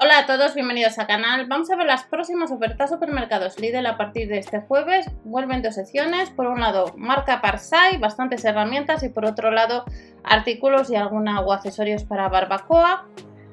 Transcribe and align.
Hola 0.00 0.20
a 0.20 0.26
todos, 0.26 0.54
bienvenidos 0.54 0.96
al 1.00 1.08
canal. 1.08 1.46
Vamos 1.48 1.72
a 1.72 1.76
ver 1.76 1.84
las 1.84 2.04
próximas 2.04 2.52
ofertas 2.52 2.88
supermercados 2.88 3.58
Lidl 3.58 3.84
a 3.84 3.96
partir 3.96 4.28
de 4.28 4.38
este 4.38 4.60
jueves. 4.60 5.10
Vuelven 5.24 5.60
dos 5.60 5.74
secciones. 5.74 6.30
Por 6.30 6.46
un 6.46 6.60
lado, 6.60 6.94
marca 6.96 7.40
Parsai, 7.40 7.98
bastantes 7.98 8.44
herramientas 8.44 9.02
y 9.02 9.08
por 9.08 9.24
otro 9.24 9.50
lado, 9.50 9.84
artículos 10.22 10.88
y 10.90 10.94
alguna 10.94 11.40
o 11.40 11.52
accesorios 11.52 12.04
para 12.04 12.28
barbacoa. 12.28 13.08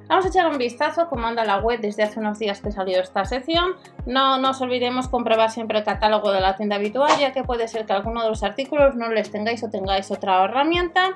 Vamos 0.08 0.26
a 0.26 0.28
echar 0.28 0.46
un 0.46 0.60
vistazo 0.60 1.10
cómo 1.10 1.26
anda 1.26 1.44
la 1.46 1.58
web 1.58 1.80
desde 1.82 2.04
hace 2.04 2.20
unos 2.20 2.38
días 2.38 2.62
que 2.62 2.72
salió 2.72 3.02
esta 3.02 3.26
sección. 3.26 3.72
No 4.06 4.38
nos 4.38 4.62
olvidemos 4.62 5.08
comprobar 5.08 5.50
siempre 5.50 5.80
el 5.80 5.84
catálogo 5.84 6.32
de 6.32 6.42
la 6.42 6.56
tienda 6.56 6.76
habitual, 6.76 7.10
ya 7.20 7.34
que 7.34 7.44
puede 7.44 7.68
ser 7.68 7.88
que 7.88 7.94
alguno 7.94 8.22
de 8.22 8.30
los 8.30 8.44
artículos 8.44 8.96
no 8.96 9.10
les 9.10 9.32
tengáis 9.32 9.64
o 9.64 9.72
tengáis 9.72 10.12
otra 10.12 10.44
herramienta. 10.44 11.16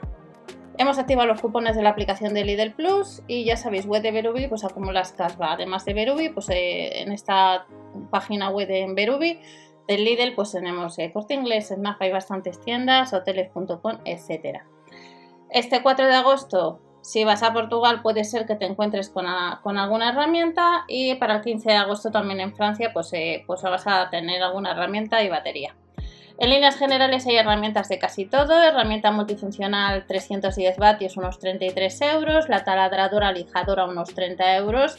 Hemos 0.79 0.97
activado 0.97 1.27
los 1.27 1.41
cupones 1.41 1.75
de 1.75 1.81
la 1.83 1.89
aplicación 1.89 2.33
de 2.33 2.45
Lidl 2.45 2.71
Plus 2.71 3.21
y 3.27 3.43
ya 3.43 3.57
sabéis, 3.57 3.85
web 3.85 4.01
de 4.01 4.11
Berubi 4.11 4.47
pues 4.47 4.63
acumulas 4.63 5.11
cashback. 5.11 5.55
Además 5.55 5.83
de 5.83 5.93
Berubi, 5.93 6.29
pues 6.29 6.47
eh, 6.51 7.01
en 7.01 7.11
esta 7.11 7.67
página 8.09 8.49
web 8.49 8.69
de 8.69 8.87
Berubi 8.95 9.41
de 9.89 9.97
Lidl 9.97 10.35
pues 10.35 10.53
tenemos 10.53 10.97
eh, 10.97 11.11
Corte 11.11 11.33
Inglés, 11.33 11.67
Snap, 11.67 12.01
hay 12.01 12.13
bastantes 12.13 12.61
tiendas, 12.61 13.11
hoteles.com, 13.11 13.97
etc. 14.05 14.61
Este 15.49 15.83
4 15.83 16.07
de 16.07 16.15
agosto, 16.15 16.79
si 17.01 17.25
vas 17.25 17.43
a 17.43 17.51
Portugal, 17.51 18.01
puede 18.01 18.23
ser 18.23 18.45
que 18.45 18.55
te 18.55 18.65
encuentres 18.65 19.09
con, 19.09 19.27
alguna 19.27 20.09
herramienta 20.11 20.85
y 20.87 21.15
para 21.15 21.35
el 21.35 21.41
15 21.41 21.71
de 21.71 21.75
agosto 21.75 22.09
también 22.09 22.39
en 22.39 22.55
Francia 22.55 22.91
pues, 22.93 23.11
eh, 23.11 23.43
pues 23.45 23.61
vas 23.63 23.85
a 23.85 24.09
tener 24.09 24.41
alguna 24.41 24.71
herramienta 24.71 25.21
y 25.23 25.27
batería. 25.27 25.75
En 26.39 26.49
líneas 26.49 26.77
generales 26.77 27.27
hay 27.27 27.35
herramientas 27.35 27.89
de 27.89 27.99
casi 27.99 28.25
todo, 28.25 28.63
herramienta 28.63 29.11
multifuncional 29.11 30.05
310 30.07 30.77
vatios 30.77 31.17
unos 31.17 31.37
33 31.37 32.01
euros, 32.13 32.47
la 32.47 32.63
taladradora 32.63 33.33
lijadora 33.33 33.85
unos 33.85 34.15
30 34.15 34.55
euros 34.55 34.95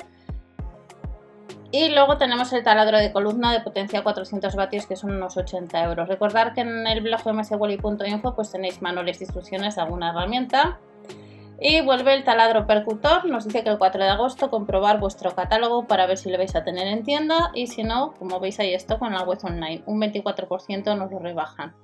y 1.73 1.89
luego 1.91 2.19
tenemos 2.19 2.53
el 2.53 2.63
taladro 2.63 2.99
de 2.99 3.11
columna 3.11 3.53
de 3.53 3.61
potencia 3.61 4.03
400 4.03 4.55
vatios 4.55 4.87
que 4.87 4.97
son 4.97 5.13
unos 5.13 5.37
80 5.37 5.85
euros. 5.85 6.09
Recordad 6.09 6.53
que 6.53 6.63
en 6.63 6.87
el 6.87 7.01
blog 7.01 7.21
mswally.info 7.33 8.35
pues 8.35 8.51
tenéis 8.51 8.83
manuales 8.83 9.21
de 9.21 9.25
instrucciones 9.25 9.77
de 9.77 9.83
alguna 9.83 10.11
herramienta. 10.11 10.79
Y 11.63 11.83
vuelve 11.83 12.15
el 12.15 12.25
taladro 12.25 12.67
percutor, 12.67 13.27
nos 13.27 13.45
dice 13.45 13.63
que 13.63 13.69
el 13.69 13.77
4 13.77 14.03
de 14.03 14.09
agosto 14.09 14.49
comprobar 14.51 14.99
vuestro 14.99 15.35
catálogo 15.35 15.87
para 15.87 16.07
ver 16.07 16.17
si 16.17 16.31
lo 16.31 16.39
vais 16.39 16.57
a 16.57 16.65
tener 16.65 16.87
en 16.87 17.05
tienda 17.05 17.51
y 17.55 17.67
si 17.67 17.83
no, 17.83 18.15
como 18.15 18.41
veis 18.41 18.59
ahí 18.61 18.73
esto 18.73 18.99
con 18.99 19.13
la 19.13 19.25
web 19.25 19.39
online, 19.43 19.83
un 19.85 20.01
24% 20.01 20.97
nos 20.97 21.11
lo 21.11 21.19
rebajan. 21.19 21.75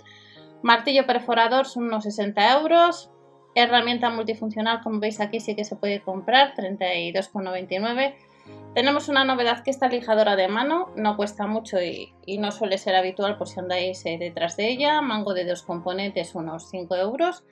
Martillo 0.62 1.06
perforador 1.06 1.66
son 1.66 1.84
unos 1.84 2.04
60 2.04 2.58
euros, 2.58 3.10
herramienta 3.54 4.08
multifuncional 4.08 4.80
como 4.82 4.98
veis 4.98 5.20
aquí 5.20 5.40
sí 5.40 5.54
que 5.54 5.64
se 5.64 5.76
puede 5.76 6.00
comprar, 6.00 6.54
32,99 6.54 8.14
tenemos 8.74 9.08
una 9.08 9.24
novedad 9.24 9.62
que 9.62 9.70
esta 9.70 9.88
lijadora 9.88 10.36
de 10.36 10.48
mano 10.48 10.90
no 10.96 11.16
cuesta 11.16 11.46
mucho 11.46 11.80
y, 11.80 12.12
no 12.38 12.52
suele 12.52 12.78
ser 12.78 12.94
habitual 12.94 13.38
por 13.38 13.48
si 13.48 13.58
andáis 13.58 14.04
eh, 14.04 14.18
detrás 14.20 14.56
de 14.56 14.68
ella. 14.68 15.00
Mango 15.00 15.32
de 15.32 15.46
dos 15.46 15.62
componentes, 15.62 16.34
unos 16.34 16.68
5 16.68 16.94
euros 16.96 17.42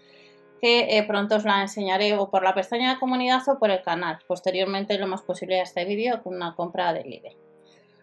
que 0.64 0.96
eh, 0.96 1.02
pronto 1.02 1.36
os 1.36 1.44
la 1.44 1.60
enseñaré 1.60 2.16
o 2.16 2.30
por 2.30 2.42
la 2.42 2.54
pestaña 2.54 2.94
de 2.94 2.98
comunidad 2.98 3.46
o 3.48 3.58
por 3.58 3.70
el 3.70 3.82
canal. 3.82 4.20
Posteriormente, 4.26 4.96
lo 4.96 5.06
más 5.06 5.20
posible 5.20 5.60
a 5.60 5.62
este 5.62 5.84
vídeo 5.84 6.22
con 6.22 6.34
una 6.34 6.54
compra 6.54 6.94
de 6.94 7.04
Lidl. 7.04 7.36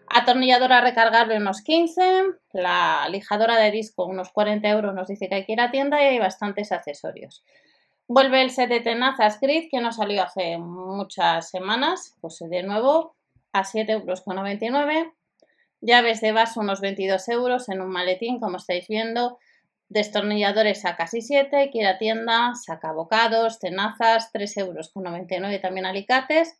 Atornilladora 0.06 0.80
recargable 0.80 1.38
unos 1.38 1.62
15, 1.62 2.22
la 2.52 3.08
lijadora 3.10 3.56
de 3.56 3.72
disco 3.72 4.04
unos 4.04 4.30
40 4.30 4.68
euros 4.68 4.94
nos 4.94 5.08
dice 5.08 5.28
que 5.28 5.34
hay 5.34 5.44
que 5.44 5.54
ir 5.54 5.60
a 5.60 5.72
tienda 5.72 6.00
y 6.00 6.06
hay 6.06 6.18
bastantes 6.20 6.70
accesorios. 6.70 7.42
Vuelve 8.06 8.40
el 8.42 8.50
set 8.50 8.68
de 8.68 8.78
tenazas 8.78 9.40
grid 9.40 9.68
que 9.68 9.80
nos 9.80 9.96
salió 9.96 10.22
hace 10.22 10.56
muchas 10.58 11.50
semanas, 11.50 12.14
pues 12.20 12.38
de 12.48 12.62
nuevo 12.62 13.16
a 13.52 13.64
7,99 13.64 14.92
euros. 14.92 15.12
Llaves 15.80 16.20
de 16.20 16.30
vaso 16.30 16.60
unos 16.60 16.80
22 16.80 17.28
euros 17.28 17.68
en 17.68 17.80
un 17.80 17.90
maletín 17.90 18.38
como 18.38 18.58
estáis 18.58 18.86
viendo 18.86 19.40
Destornilladores 19.92 20.86
a 20.86 20.96
casi 20.96 21.20
7, 21.20 21.68
que 21.70 21.78
ir 21.78 21.86
a 21.86 21.98
tienda, 21.98 22.54
saca 22.54 22.92
bocados, 22.92 23.58
tenazas, 23.58 24.32
3 24.32 24.56
euros 24.56 24.90
con 24.90 25.02
99 25.02 25.58
también 25.58 25.84
alicates, 25.84 26.58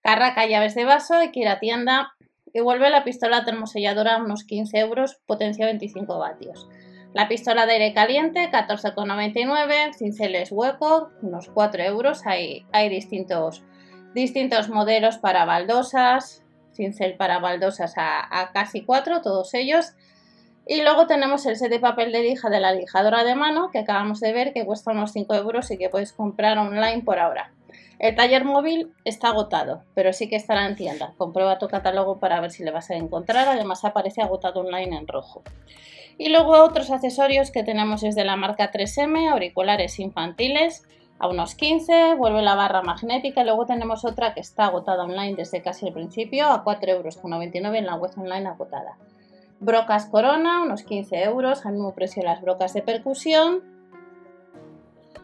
carraca 0.00 0.46
llaves 0.46 0.74
de 0.74 0.86
vaso, 0.86 1.16
hay 1.16 1.32
que 1.32 1.40
ir 1.40 1.48
a 1.48 1.60
tienda 1.60 2.14
y 2.50 2.60
vuelve 2.60 2.88
la 2.88 3.04
pistola 3.04 3.44
termoselladora 3.44 4.16
unos 4.16 4.44
15 4.44 4.78
euros, 4.78 5.20
potencia 5.26 5.66
25 5.66 6.18
vatios. 6.18 6.66
La 7.12 7.28
pistola 7.28 7.66
de 7.66 7.72
aire 7.72 7.92
caliente, 7.92 8.50
14,99, 8.50 9.92
cinceles 9.92 10.50
hueco, 10.50 11.10
unos 11.20 11.50
4 11.50 11.82
euros. 11.82 12.26
Hay, 12.26 12.64
hay 12.72 12.88
distintos, 12.88 13.62
distintos 14.14 14.70
modelos 14.70 15.18
para 15.18 15.44
baldosas, 15.44 16.42
cincel 16.72 17.18
para 17.18 17.38
baldosas 17.38 17.98
a, 17.98 18.40
a 18.40 18.52
casi 18.52 18.82
4, 18.82 19.20
todos 19.20 19.52
ellos. 19.52 19.92
Y 20.66 20.82
luego 20.82 21.06
tenemos 21.06 21.44
el 21.46 21.56
set 21.56 21.70
de 21.70 21.80
papel 21.80 22.12
de 22.12 22.22
lija 22.22 22.48
de 22.48 22.60
la 22.60 22.72
lijadora 22.72 23.24
de 23.24 23.34
mano 23.34 23.70
que 23.70 23.80
acabamos 23.80 24.20
de 24.20 24.32
ver 24.32 24.52
que 24.52 24.64
cuesta 24.64 24.92
unos 24.92 25.12
5 25.12 25.34
euros 25.34 25.70
y 25.70 25.78
que 25.78 25.88
puedes 25.88 26.12
comprar 26.12 26.56
online 26.58 27.02
por 27.02 27.18
ahora. 27.18 27.52
El 27.98 28.16
taller 28.16 28.44
móvil 28.44 28.92
está 29.04 29.28
agotado, 29.28 29.84
pero 29.94 30.12
sí 30.12 30.28
que 30.28 30.36
estará 30.36 30.66
en 30.66 30.74
tienda. 30.74 31.14
Comprueba 31.18 31.58
tu 31.58 31.68
catálogo 31.68 32.18
para 32.18 32.40
ver 32.40 32.50
si 32.50 32.64
le 32.64 32.72
vas 32.72 32.90
a 32.90 32.96
encontrar. 32.96 33.48
Además 33.48 33.84
aparece 33.84 34.22
agotado 34.22 34.60
online 34.60 34.96
en 34.96 35.06
rojo. 35.06 35.42
Y 36.18 36.28
luego 36.28 36.62
otros 36.62 36.90
accesorios 36.90 37.50
que 37.50 37.62
tenemos 37.62 38.02
es 38.02 38.14
de 38.14 38.24
la 38.24 38.36
marca 38.36 38.70
3M, 38.70 39.30
auriculares 39.30 39.98
infantiles 39.98 40.82
a 41.18 41.28
unos 41.28 41.54
15, 41.54 42.14
vuelve 42.14 42.42
la 42.42 42.56
barra 42.56 42.82
magnética. 42.82 43.44
Luego 43.44 43.66
tenemos 43.66 44.04
otra 44.04 44.34
que 44.34 44.40
está 44.40 44.66
agotada 44.66 45.04
online 45.04 45.36
desde 45.36 45.62
casi 45.62 45.86
el 45.86 45.92
principio 45.92 46.46
a 46.46 46.64
4,99 46.64 46.88
euros 46.90 47.74
en 47.76 47.86
la 47.86 47.94
web 47.94 48.10
online 48.16 48.48
agotada. 48.48 48.96
Brocas 49.62 50.06
Corona, 50.06 50.60
unos 50.60 50.82
15 50.82 51.22
euros, 51.22 51.64
al 51.64 51.74
mismo 51.74 51.94
precio 51.94 52.24
las 52.24 52.42
brocas 52.42 52.74
de 52.74 52.82
percusión. 52.82 53.62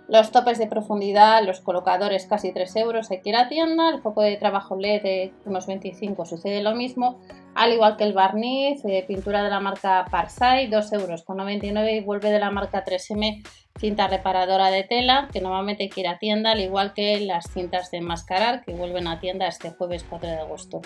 Los 0.07 0.31
topes 0.31 0.59
de 0.59 0.69
profundidad, 0.69 1.45
los 1.45 1.61
colocadores 1.61 2.25
casi 2.27 2.53
3 2.53 2.77
euros, 2.77 3.11
hay 3.11 3.21
que 3.21 3.31
ir 3.31 3.37
a 3.37 3.49
tienda. 3.49 3.91
El 3.91 4.01
foco 4.01 4.23
de 4.23 4.37
trabajo 4.37 4.77
LED 4.77 5.33
unos 5.45 5.67
25 5.67 6.25
sucede 6.25 6.63
lo 6.63 6.77
mismo. 6.77 7.19
Al 7.57 7.73
igual 7.73 7.97
que 7.97 8.05
el 8.05 8.13
barniz, 8.13 8.81
de 8.85 9.03
pintura 9.03 9.43
de 9.43 9.51
la 9.51 9.59
marca 9.59 10.05
Parsai, 10.09 10.69
2 10.69 10.93
euros 10.93 11.25
con 11.25 11.39
99 11.39 11.97
y 11.97 12.01
vuelve 12.01 12.31
de 12.31 12.39
la 12.39 12.53
marca 12.53 12.85
3M 12.85 13.43
cinta 13.77 14.07
reparadora 14.07 14.71
de 14.71 14.85
tela, 14.85 15.29
que 15.33 15.41
normalmente 15.41 15.83
hay 15.83 15.89
que 15.89 16.03
ir 16.03 16.09
a 16.09 16.19
tienda, 16.19 16.53
al 16.53 16.61
igual 16.61 16.95
que 16.95 17.19
las 17.21 17.51
cintas 17.51 17.91
de 17.91 17.99
enmascarar, 17.99 18.65
que 18.65 18.73
vuelven 18.73 19.09
a 19.09 19.19
tienda 19.19 19.49
este 19.49 19.71
jueves 19.71 20.07
4 20.09 20.29
de 20.29 20.37
agosto. 20.37 20.81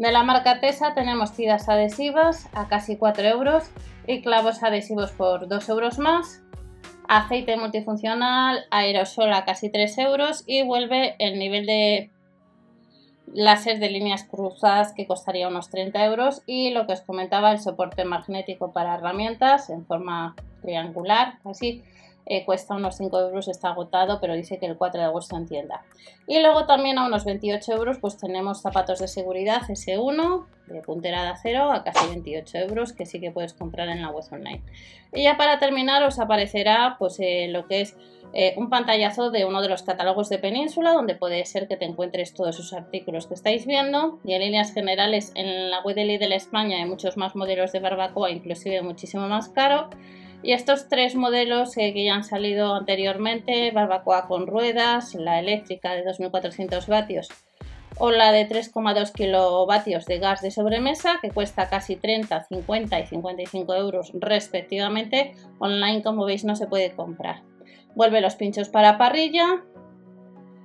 De 0.00 0.10
la 0.12 0.22
marca 0.22 0.60
Tesa 0.60 0.94
tenemos 0.94 1.34
tiras 1.34 1.68
adhesivas 1.68 2.48
a 2.54 2.68
casi 2.68 2.96
4 2.96 3.22
euros 3.28 3.70
y 4.06 4.22
clavos 4.22 4.62
adhesivos 4.62 5.10
por 5.10 5.46
2 5.46 5.68
euros 5.68 5.98
más. 5.98 6.40
Aceite 7.06 7.58
multifuncional, 7.58 8.64
aerosol 8.70 9.30
a 9.34 9.44
casi 9.44 9.68
3 9.68 9.98
euros 9.98 10.42
y 10.46 10.62
vuelve 10.62 11.16
el 11.18 11.38
nivel 11.38 11.66
de 11.66 12.10
láser 13.34 13.78
de 13.78 13.90
líneas 13.90 14.24
cruzadas 14.24 14.94
que 14.94 15.06
costaría 15.06 15.48
unos 15.48 15.68
30 15.68 16.02
euros 16.06 16.42
y 16.46 16.70
lo 16.70 16.86
que 16.86 16.94
os 16.94 17.02
comentaba 17.02 17.52
el 17.52 17.60
soporte 17.60 18.06
magnético 18.06 18.72
para 18.72 18.94
herramientas 18.94 19.68
en 19.68 19.84
forma 19.84 20.34
triangular 20.62 21.34
así 21.44 21.84
eh, 22.26 22.44
cuesta 22.44 22.74
unos 22.74 22.96
5 22.96 23.20
euros, 23.20 23.48
está 23.48 23.70
agotado, 23.70 24.20
pero 24.20 24.34
dice 24.34 24.58
que 24.58 24.66
el 24.66 24.76
4 24.76 25.00
de 25.00 25.06
agosto 25.06 25.36
en 25.36 25.46
tienda. 25.46 25.82
Y 26.26 26.40
luego 26.40 26.66
también 26.66 26.98
a 26.98 27.06
unos 27.06 27.24
28 27.24 27.72
euros 27.72 27.98
pues 27.98 28.16
tenemos 28.16 28.60
zapatos 28.62 29.00
de 29.00 29.08
seguridad 29.08 29.62
S1 29.62 30.46
de 30.66 30.82
puntera 30.82 31.22
de 31.22 31.28
acero 31.30 31.72
a 31.72 31.82
casi 31.82 32.06
28 32.06 32.58
euros 32.58 32.92
que 32.92 33.06
sí 33.06 33.20
que 33.20 33.30
puedes 33.30 33.54
comprar 33.54 33.88
en 33.88 34.02
la 34.02 34.10
web 34.10 34.24
online. 34.30 34.62
Y 35.12 35.24
ya 35.24 35.36
para 35.36 35.58
terminar 35.58 36.02
os 36.04 36.18
aparecerá 36.18 36.96
pues 36.98 37.18
eh, 37.18 37.48
lo 37.48 37.66
que 37.66 37.80
es 37.80 37.96
eh, 38.32 38.54
un 38.56 38.70
pantallazo 38.70 39.30
de 39.30 39.44
uno 39.44 39.60
de 39.60 39.68
los 39.68 39.82
catálogos 39.82 40.28
de 40.28 40.38
Península 40.38 40.92
donde 40.92 41.16
puede 41.16 41.44
ser 41.44 41.66
que 41.66 41.76
te 41.76 41.84
encuentres 41.84 42.32
todos 42.32 42.54
esos 42.54 42.72
artículos 42.72 43.26
que 43.26 43.34
estáis 43.34 43.66
viendo 43.66 44.20
y 44.24 44.34
en 44.34 44.42
líneas 44.42 44.72
generales 44.72 45.32
en 45.34 45.70
la 45.70 45.80
web 45.82 45.96
de 45.96 46.04
Lidl 46.04 46.32
España 46.32 46.76
hay 46.76 46.84
muchos 46.84 47.16
más 47.16 47.34
modelos 47.34 47.72
de 47.72 47.80
barbacoa 47.80 48.30
inclusive 48.30 48.82
muchísimo 48.82 49.26
más 49.26 49.48
caro 49.48 49.90
y 50.42 50.52
estos 50.52 50.88
tres 50.88 51.14
modelos 51.14 51.76
eh, 51.76 51.92
que 51.92 52.04
ya 52.04 52.14
han 52.14 52.24
salido 52.24 52.74
anteriormente, 52.74 53.70
barbacoa 53.72 54.26
con 54.26 54.46
ruedas, 54.46 55.14
la 55.14 55.38
eléctrica 55.38 55.92
de 55.92 56.04
2400 56.04 56.86
vatios 56.86 57.28
o 57.98 58.10
la 58.10 58.32
de 58.32 58.48
3,2 58.48 59.12
kilovatios 59.12 60.06
de 60.06 60.18
gas 60.18 60.40
de 60.40 60.50
sobremesa 60.50 61.18
que 61.20 61.30
cuesta 61.30 61.68
casi 61.68 61.96
30, 61.96 62.44
50 62.44 63.00
y 63.00 63.06
55 63.06 63.74
euros 63.74 64.12
respectivamente, 64.14 65.34
online 65.58 66.02
como 66.02 66.24
veis 66.24 66.44
no 66.44 66.56
se 66.56 66.66
puede 66.66 66.92
comprar. 66.92 67.42
Vuelve 67.94 68.22
los 68.22 68.36
pinchos 68.36 68.70
para 68.70 68.96
parrilla 68.96 69.64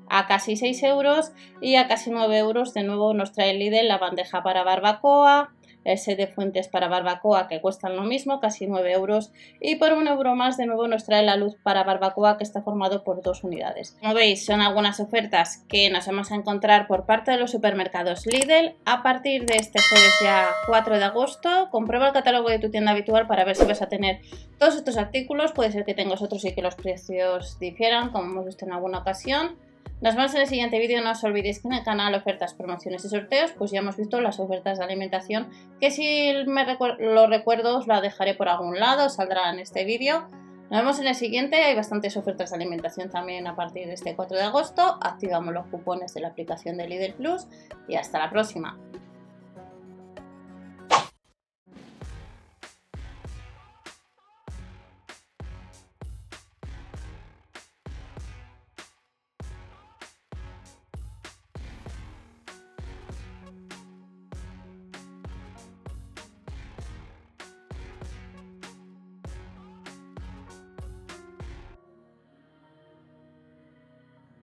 a 0.07 0.27
casi 0.27 0.55
6 0.55 0.83
euros 0.83 1.33
y 1.61 1.75
a 1.75 1.87
casi 1.87 2.09
9 2.09 2.37
euros 2.37 2.73
de 2.73 2.83
nuevo 2.83 3.13
nos 3.13 3.33
trae 3.33 3.51
el 3.51 3.59
Lidl 3.59 3.87
la 3.87 3.97
bandeja 3.97 4.41
para 4.41 4.63
barbacoa, 4.63 5.54
el 5.85 5.97
set 5.97 6.17
de 6.17 6.27
fuentes 6.27 6.67
para 6.67 6.89
barbacoa 6.89 7.47
que 7.47 7.61
cuestan 7.61 7.95
lo 7.95 8.03
mismo, 8.03 8.41
casi 8.41 8.67
9 8.67 8.91
euros. 8.91 9.31
Y 9.61 9.75
por 9.75 9.93
un 9.93 10.07
euro 10.07 10.35
más 10.35 10.57
de 10.57 10.65
nuevo 10.65 10.87
nos 10.87 11.05
trae 11.05 11.23
la 11.23 11.37
luz 11.37 11.55
para 11.63 11.83
barbacoa 11.83 12.37
que 12.37 12.43
está 12.43 12.61
formado 12.61 13.03
por 13.03 13.21
dos 13.21 13.43
unidades. 13.43 13.95
Como 14.01 14.13
veis 14.13 14.45
son 14.45 14.61
algunas 14.61 14.99
ofertas 14.99 15.63
que 15.69 15.89
nos 15.89 16.07
vamos 16.07 16.31
a 16.31 16.35
encontrar 16.35 16.87
por 16.87 17.05
parte 17.05 17.31
de 17.31 17.37
los 17.37 17.51
supermercados 17.51 18.25
Lidl 18.25 18.75
a 18.85 19.03
partir 19.03 19.45
de 19.45 19.55
este 19.55 19.79
jueves 19.81 20.13
ya 20.21 20.49
4 20.67 20.97
de 20.97 21.03
agosto. 21.03 21.69
Comprueba 21.71 22.07
el 22.07 22.13
catálogo 22.13 22.49
de 22.49 22.59
tu 22.59 22.69
tienda 22.69 22.91
habitual 22.91 23.27
para 23.27 23.45
ver 23.45 23.55
si 23.55 23.65
vas 23.65 23.81
a 23.81 23.87
tener 23.87 24.21
todos 24.57 24.75
estos 24.75 24.97
artículos. 24.97 25.51
Puede 25.51 25.71
ser 25.71 25.85
que 25.85 25.93
tengas 25.93 26.21
otros 26.21 26.43
y 26.45 26.53
que 26.53 26.61
los 26.61 26.75
precios 26.75 27.59
difieran 27.59 28.11
como 28.11 28.31
hemos 28.31 28.45
visto 28.45 28.65
en 28.65 28.73
alguna 28.73 28.99
ocasión. 28.99 29.55
Nos 30.01 30.15
vemos 30.15 30.35
en 30.35 30.41
el 30.41 30.47
siguiente 30.47 30.77
vídeo. 30.77 31.01
No 31.01 31.11
os 31.11 31.23
olvidéis 31.23 31.61
que 31.61 31.67
en 31.69 31.73
el 31.73 31.83
canal 31.83 32.13
ofertas, 32.15 32.53
promociones 32.53 33.05
y 33.05 33.09
sorteos, 33.09 33.51
pues 33.53 33.71
ya 33.71 33.79
hemos 33.79 33.95
visto 33.95 34.19
las 34.19 34.39
ofertas 34.39 34.77
de 34.77 34.83
alimentación, 34.83 35.49
que 35.79 35.89
si 35.89 36.33
me 36.47 36.65
lo 36.99 37.27
recuerdo 37.27 37.77
os 37.77 37.87
la 37.87 38.01
dejaré 38.01 38.35
por 38.35 38.49
algún 38.49 38.79
lado, 38.79 39.09
saldrá 39.09 39.49
en 39.51 39.59
este 39.59 39.85
vídeo. 39.85 40.27
Nos 40.69 40.79
vemos 40.79 40.99
en 40.99 41.07
el 41.07 41.15
siguiente, 41.15 41.57
hay 41.57 41.75
bastantes 41.75 42.17
ofertas 42.17 42.49
de 42.49 42.57
alimentación 42.57 43.09
también 43.09 43.47
a 43.47 43.55
partir 43.55 43.87
de 43.87 43.93
este 43.93 44.15
4 44.15 44.35
de 44.35 44.43
agosto. 44.43 44.97
Activamos 45.01 45.53
los 45.53 45.67
cupones 45.67 46.13
de 46.13 46.21
la 46.21 46.29
aplicación 46.29 46.77
de 46.77 46.87
Lidl 46.87 47.13
Plus 47.13 47.47
y 47.87 47.95
hasta 47.95 48.19
la 48.19 48.29
próxima. 48.29 48.77